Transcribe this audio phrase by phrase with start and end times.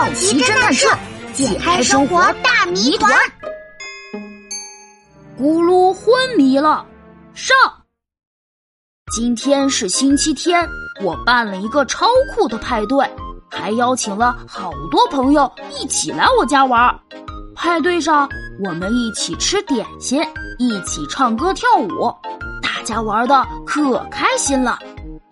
[0.00, 0.88] 好奇侦探社
[1.34, 3.12] 解开生活大谜团。
[5.38, 6.86] 咕噜昏迷了。
[7.34, 7.54] 上，
[9.14, 10.66] 今天是星期天，
[11.02, 13.06] 我办了一个超酷的派对，
[13.50, 16.98] 还邀请了好多朋友一起来我家玩。
[17.54, 18.26] 派对上，
[18.64, 20.18] 我们一起吃点心，
[20.58, 22.10] 一起唱歌跳舞，
[22.62, 24.78] 大家玩的可开心了。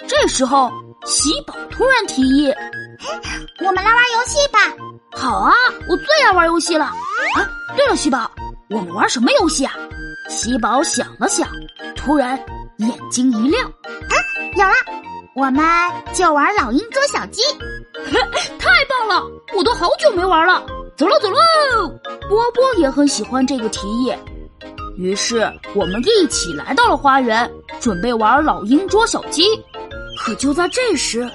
[0.07, 0.71] 这时候，
[1.07, 2.53] 喜宝突然提议。
[3.65, 4.59] 我们来玩游戏吧！
[5.13, 5.53] 好啊，
[5.89, 6.85] 我最爱玩游戏了。
[6.85, 8.31] 啊，对了，喜宝，
[8.71, 9.73] 我们玩什么游戏啊？
[10.29, 11.49] 喜宝想了想，
[11.97, 12.39] 突然
[12.79, 14.15] 眼睛一亮，啊，
[14.57, 14.75] 有了！
[15.35, 15.65] 我们
[16.13, 17.43] 就玩老鹰捉小鸡。
[18.59, 19.25] 太棒了！
[19.57, 20.65] 我都好久没玩了。
[20.97, 21.39] 走喽，走喽！
[22.29, 24.13] 波波也很喜欢这个提议，
[24.97, 27.49] 于是我们一起来到了花园，
[27.81, 29.45] 准备玩老鹰捉小鸡。
[30.19, 31.31] 可就在这时，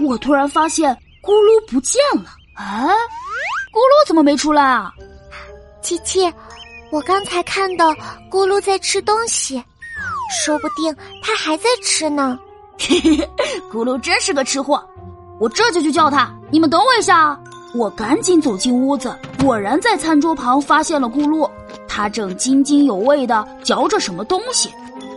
[0.00, 2.30] 我突然发现咕噜不见了！
[2.56, 2.84] 哎，
[3.72, 4.92] 咕噜怎么没出来啊？
[5.80, 6.32] 琪琪，
[6.90, 7.94] 我刚才看到
[8.28, 9.62] 咕噜在吃东西，
[10.44, 12.36] 说不定他还在吃呢。
[12.76, 13.28] 嘿嘿嘿，
[13.72, 14.84] 咕噜真是个吃货，
[15.38, 16.28] 我这就去叫他。
[16.50, 17.40] 你们等我一下啊！
[17.74, 21.48] 我赶紧走进屋子，果然在餐桌旁发现了咕噜，
[21.86, 24.68] 他正津津有味的嚼着什么东西，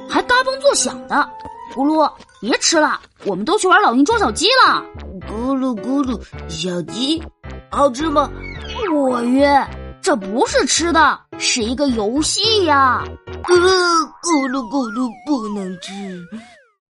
[0.08, 1.28] 还嘎嘣作响的。
[1.74, 2.10] 咕噜，
[2.40, 4.86] 别吃了，我们都去玩老鹰捉小鸡了。
[5.28, 7.22] 咕噜咕噜，小鸡
[7.70, 8.30] 好吃吗？
[8.94, 9.48] 我晕，
[10.02, 13.04] 这不是吃的，是一个游戏呀。
[13.44, 13.68] 咕噜
[14.22, 16.24] 咕噜咕噜，不能吃。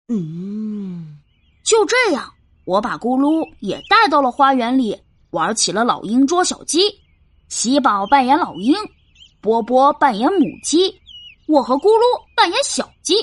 [0.09, 1.17] 嗯，
[1.63, 2.29] 就这样，
[2.65, 4.99] 我把咕噜也带到了花园里，
[5.31, 6.81] 玩起了老鹰捉小鸡。
[7.47, 8.75] 喜宝扮演老鹰，
[9.41, 10.93] 波波扮演母鸡，
[11.47, 12.01] 我和咕噜
[12.35, 13.15] 扮演小鸡。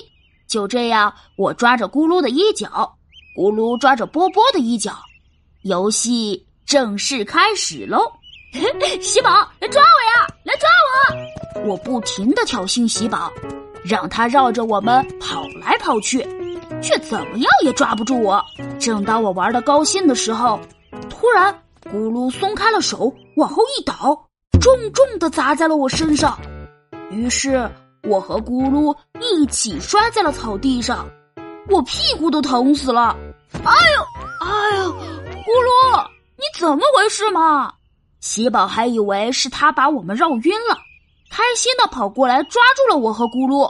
[0.47, 2.98] 就这样，我抓着咕噜的衣角，
[3.39, 4.93] 咕噜抓着波波的衣角，
[5.63, 8.01] 游戏正式开始喽！
[9.01, 9.31] 喜宝，
[9.61, 10.27] 来抓我呀！
[10.43, 10.69] 来抓
[11.63, 11.71] 我！
[11.71, 13.33] 我不停的挑衅喜宝，
[13.85, 16.19] 让他绕着我们跑来跑去，
[16.83, 18.45] 却怎么样也抓不住我。
[18.81, 20.59] 正当我玩的高兴的时候，
[21.09, 21.55] 突然
[21.85, 24.21] 咕噜松开了手，往后一倒，
[24.61, 26.37] 重重的砸在了我身上，
[27.13, 27.71] 于是。
[28.05, 31.07] 我和咕噜一起摔在了草地上，
[31.69, 33.15] 我屁股都疼死了。
[33.55, 34.03] 哎呦，
[34.41, 37.73] 哎呦，咕噜，你怎么回事嘛？
[38.21, 40.77] 喜宝还以为是他把我们绕晕了，
[41.31, 43.69] 开心的跑过来抓住了我和咕噜。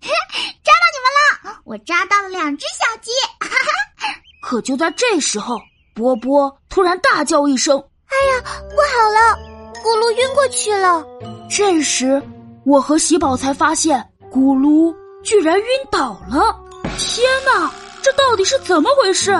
[0.00, 1.60] 抓到你们了！
[1.64, 3.10] 我抓到了两只小鸡。
[3.40, 4.08] 哈哈。
[4.42, 5.58] 可就在这时候，
[5.94, 7.76] 波波突然大叫一声
[8.06, 9.36] ：“哎呀，不好了！
[9.82, 11.04] 咕噜晕过去了。”
[11.50, 12.22] 这时。
[12.64, 16.54] 我和喜宝才发现，咕噜居然晕倒了！
[16.98, 17.70] 天哪，
[18.06, 19.32] 这到底是怎么回事？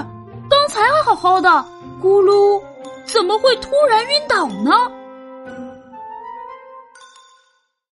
[0.51, 1.49] 刚才还好好的，
[2.03, 2.61] 咕噜
[3.05, 4.73] 怎么会突然晕倒呢？